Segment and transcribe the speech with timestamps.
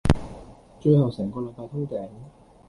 [0.79, 2.09] 最後成個禮拜通頂